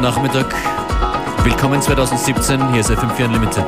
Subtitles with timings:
[0.00, 0.54] Guten Nachmittag.
[1.44, 3.66] Willkommen 2017, hier ist FM4 Unlimited.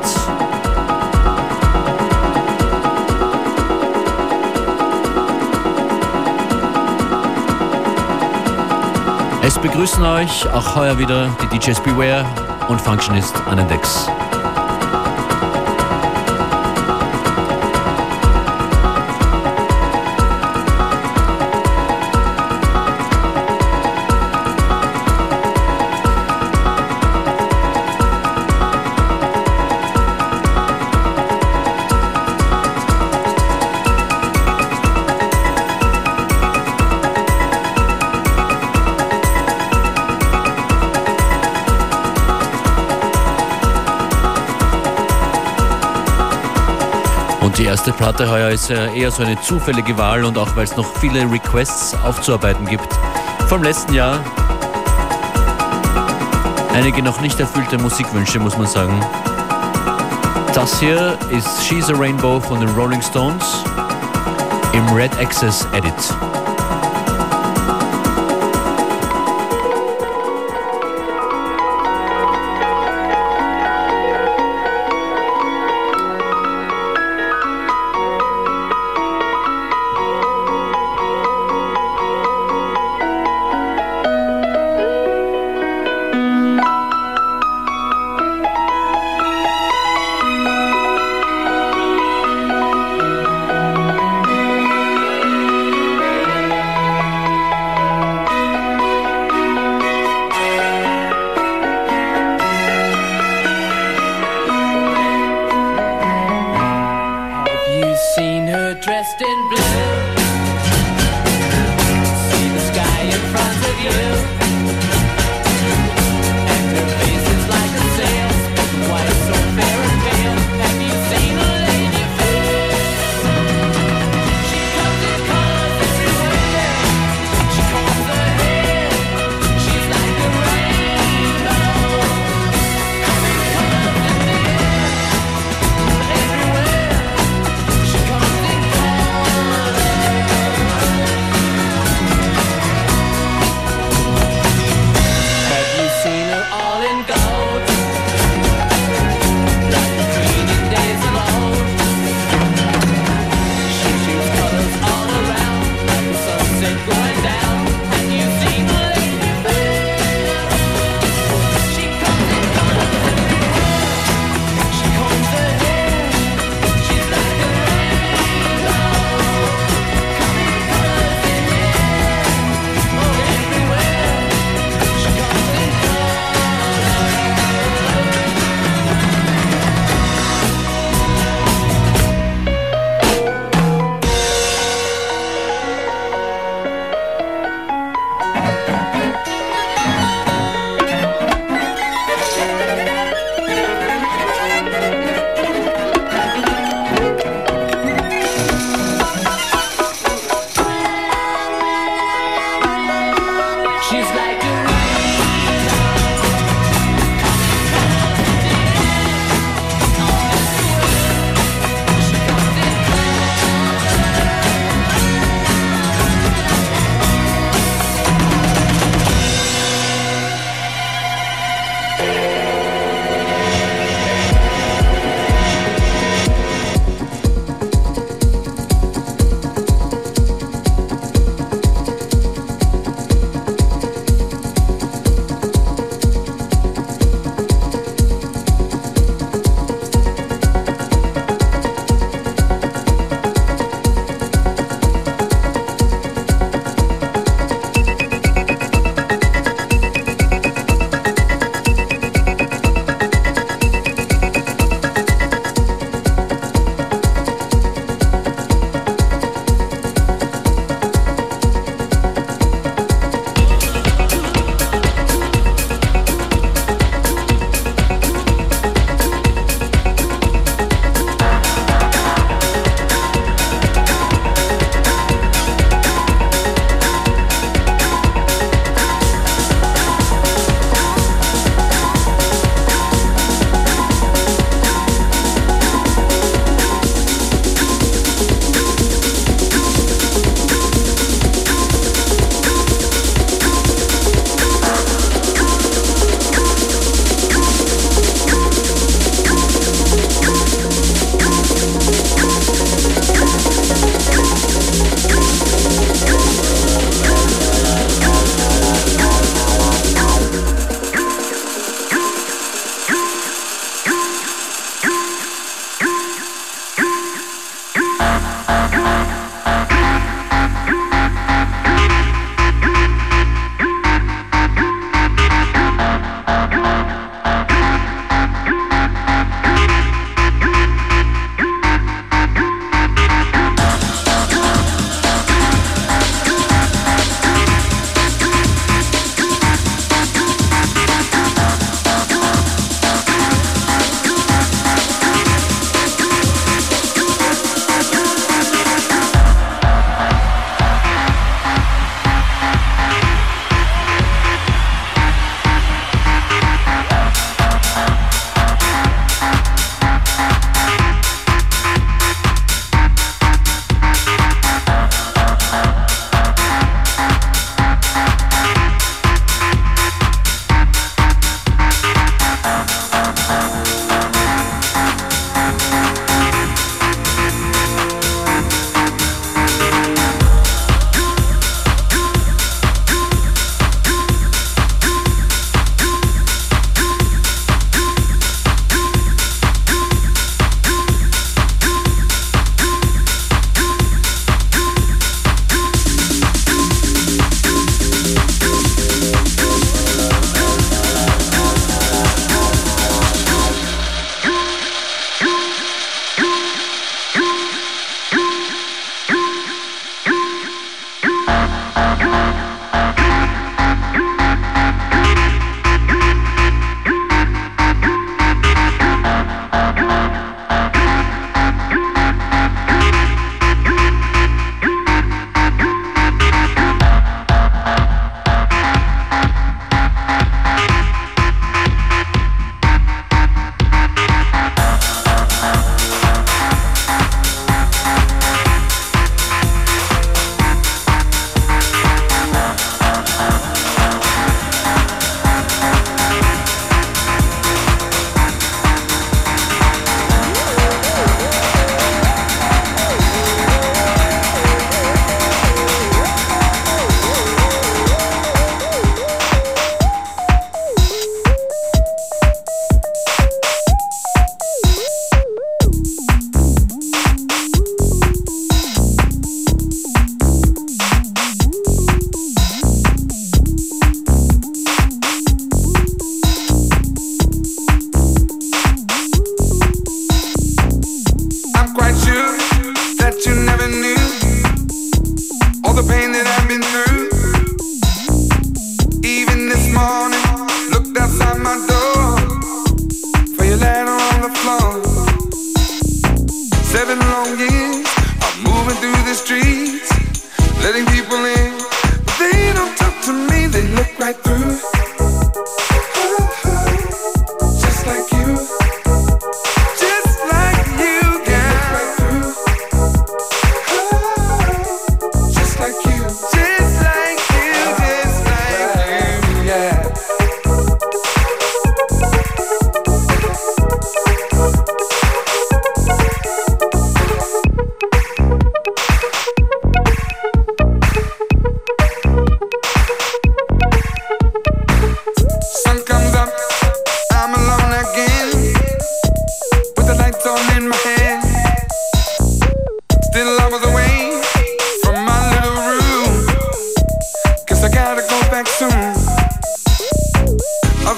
[9.43, 12.25] Es begrüßen euch auch heuer wieder die DJs Beware
[12.67, 14.09] und Functionist an den Decks.
[47.73, 51.21] Erste Platte heuer ist eher so eine zufällige Wahl und auch weil es noch viele
[51.31, 52.87] Requests aufzuarbeiten gibt
[53.47, 54.19] vom letzten Jahr.
[56.71, 59.03] Einige noch nicht erfüllte Musikwünsche, muss man sagen.
[60.53, 63.63] Das hier ist She's a Rainbow von den Rolling Stones
[64.73, 66.42] im Red Access Edit.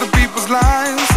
[0.05, 1.14] other people's lives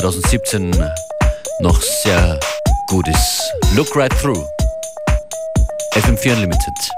[0.00, 0.70] 2017
[1.58, 2.38] noch sehr
[2.86, 3.52] gut ist.
[3.74, 4.44] Look right through.
[5.96, 6.97] FM4 Unlimited.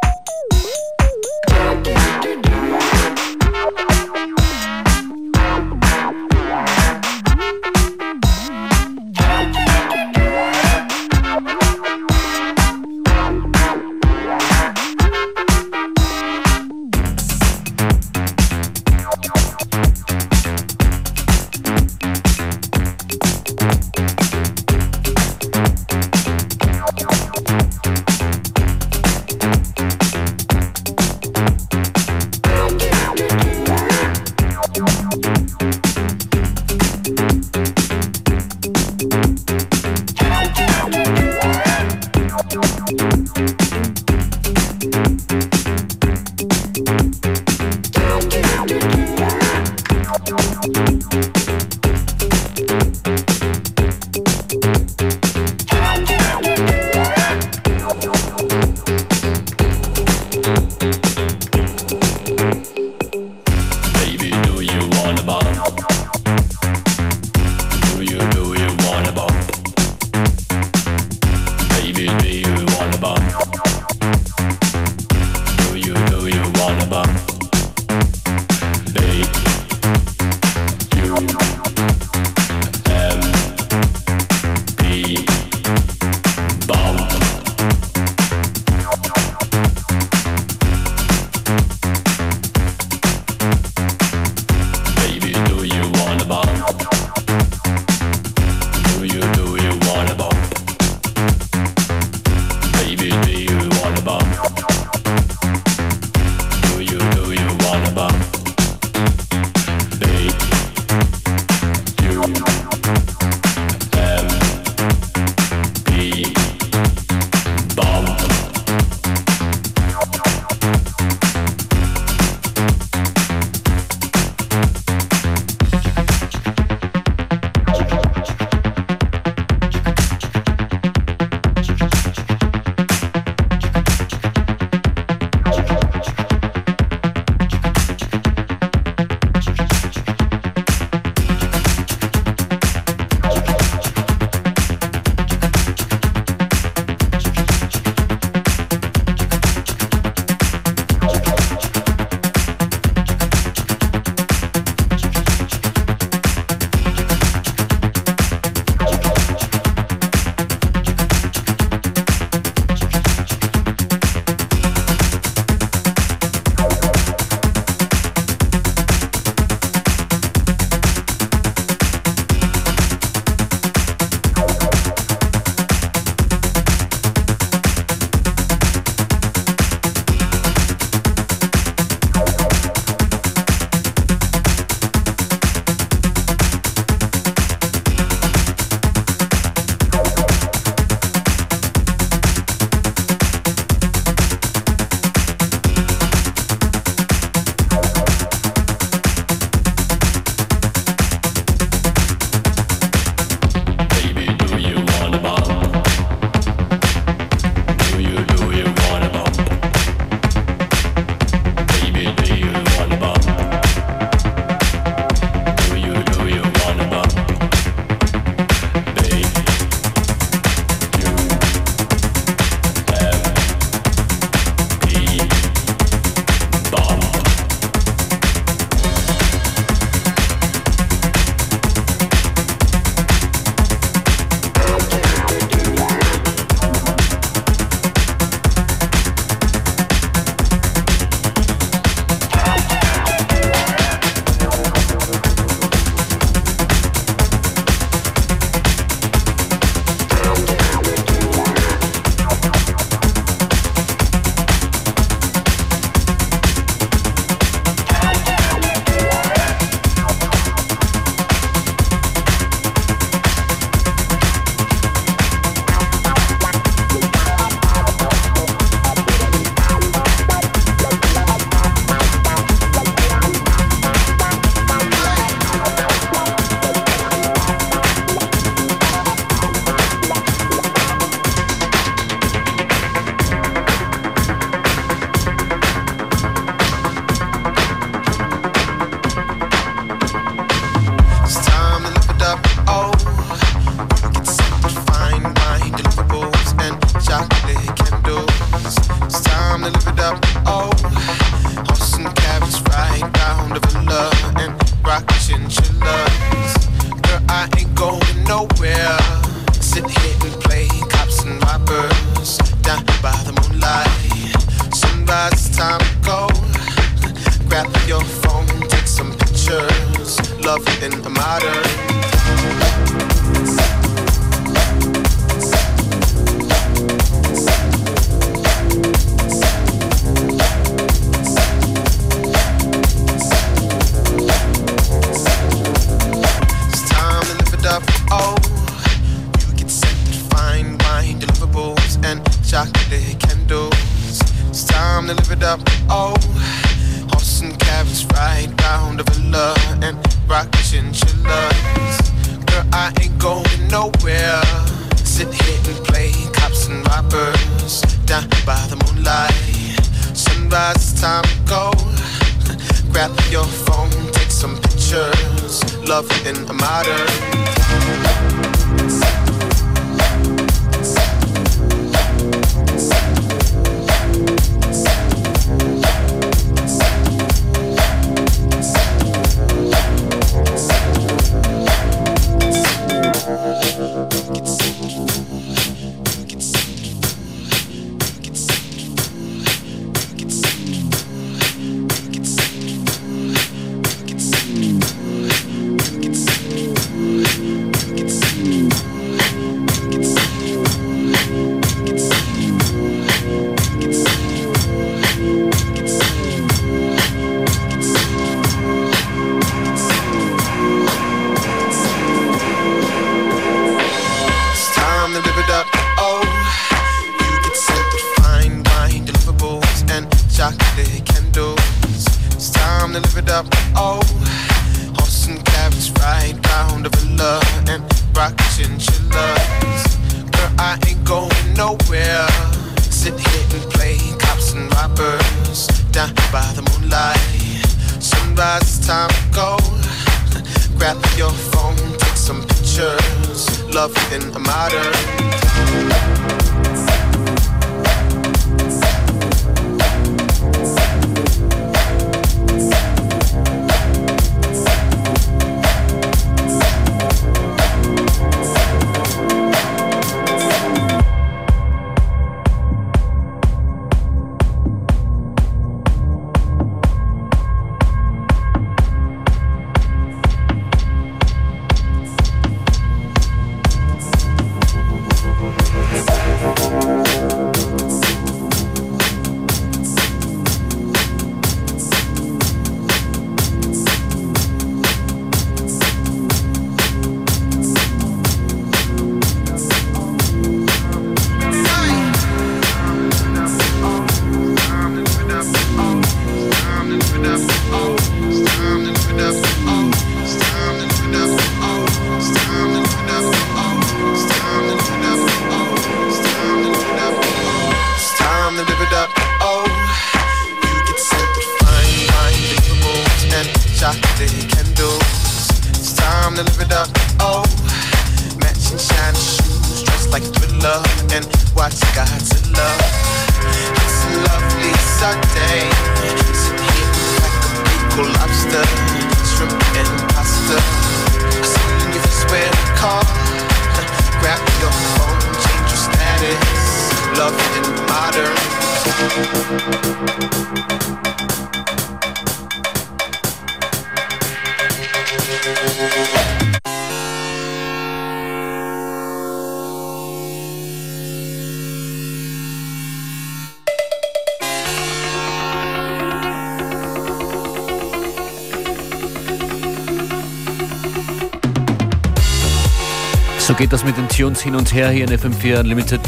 [564.21, 566.02] Tunes hin und her hier in FM4 Unlimited.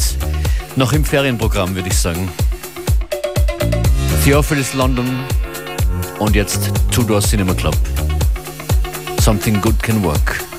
[0.76, 2.28] Noch im Ferienprogramm, würde ich sagen.
[4.22, 5.06] Theophilus London
[6.18, 7.74] und jetzt Tudor Cinema Club.
[9.18, 10.51] Something good can work.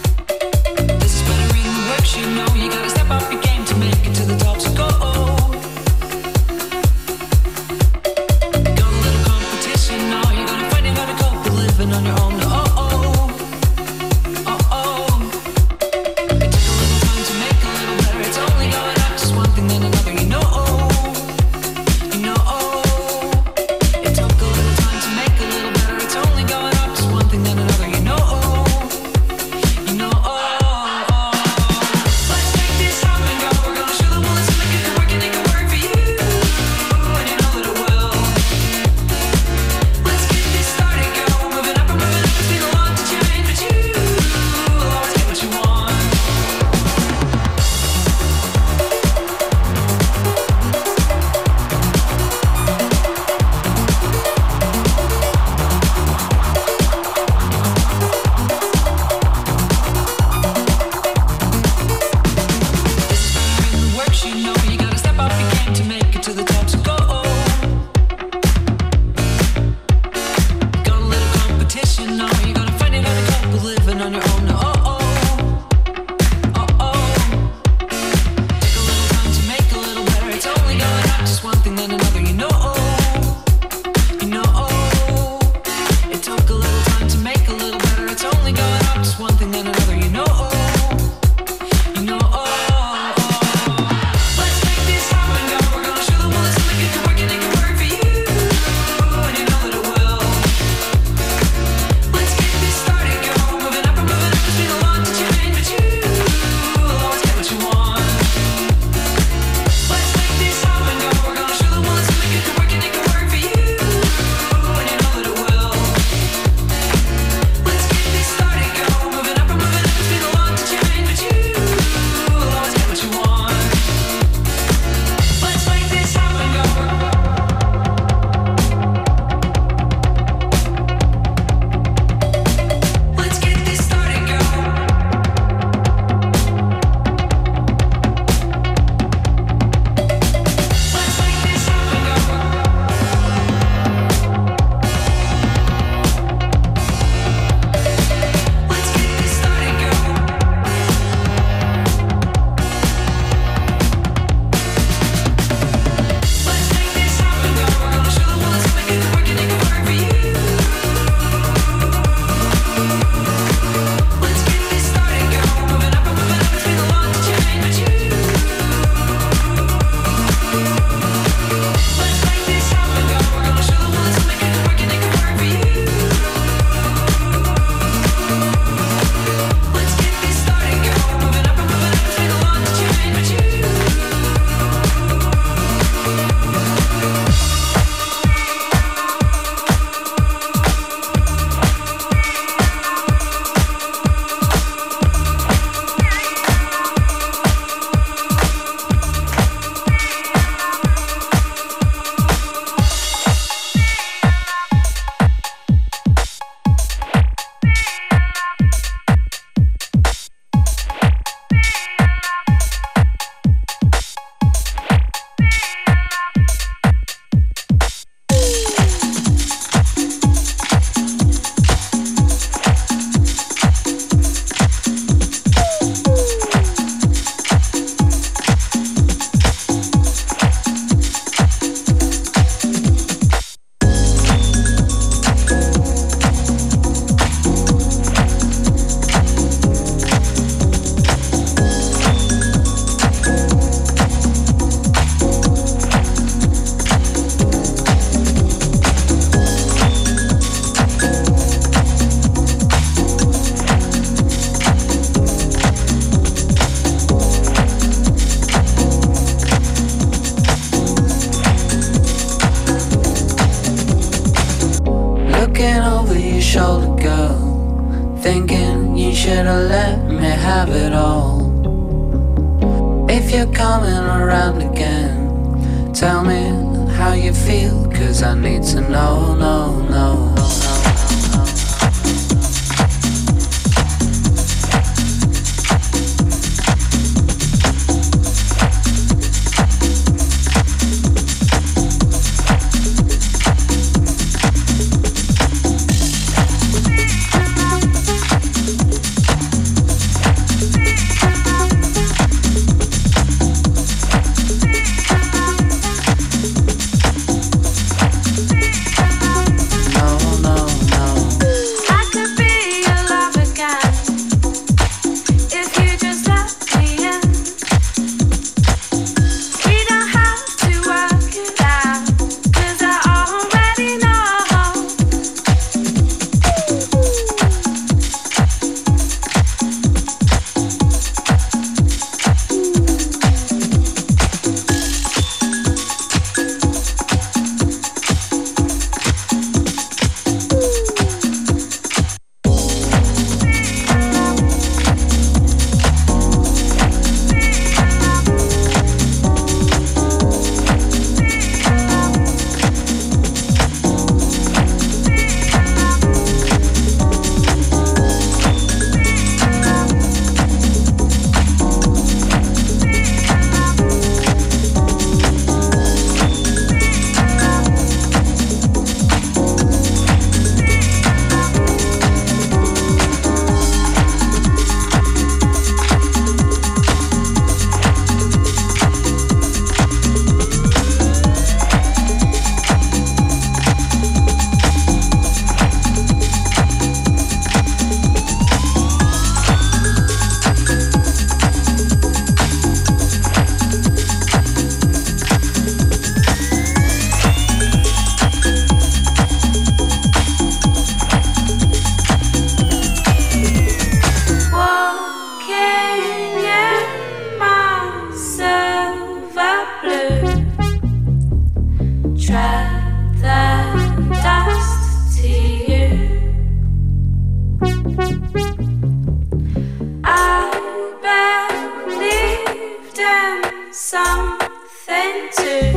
[425.14, 425.73] into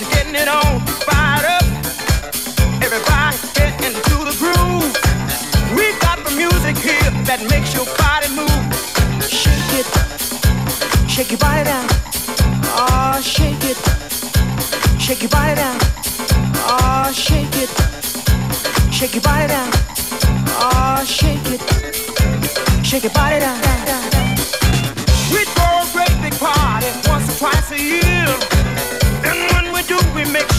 [0.00, 0.80] you're getting it on.
[1.06, 1.64] Fired up,
[2.82, 4.92] everybody get into the groove.
[5.74, 8.64] We got the music here that makes your body move.
[9.26, 9.88] Shake it,
[11.08, 11.86] shake your body down.
[12.78, 13.78] Oh, shake it,
[15.00, 15.78] shake your body down.
[16.70, 17.70] Oh, shake it,
[18.92, 19.70] shake your body down.
[20.60, 21.62] Oh, shake it,
[22.84, 23.60] shake your body down.
[23.62, 24.27] down, down, down.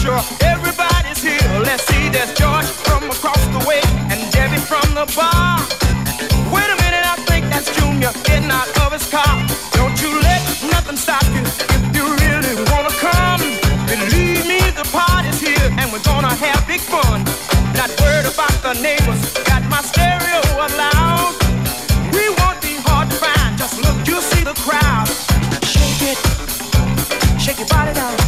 [0.00, 1.52] Sure everybody's here.
[1.60, 5.60] Let's see, there's George from across the way and Debbie from the bar.
[6.48, 9.36] Wait a minute, I think that's Junior getting out of his car.
[9.76, 10.40] Don't you let
[10.72, 13.44] nothing stop you if you really wanna come.
[13.92, 17.20] Believe me, the party's here and we're gonna have big fun.
[17.76, 20.40] Not worried about the neighbors, got my stereo
[20.80, 21.36] loud.
[22.16, 25.08] We won't be hard to find, just look, you'll see the crowd.
[25.60, 26.18] Shake it,
[27.38, 28.19] shake your body down.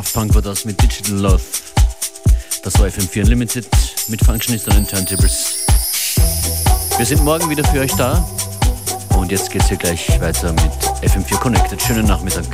[0.00, 1.42] Daft Punk war das mit Digital Love.
[2.62, 3.68] Das war FM4 Unlimited
[4.08, 5.66] mit Functionist und Turntables.
[6.96, 8.26] Wir sind morgen wieder für euch da.
[9.18, 10.72] Und jetzt geht's hier gleich weiter mit
[11.02, 11.82] FM4 Connected.
[11.82, 12.46] Schönen Nachmittag.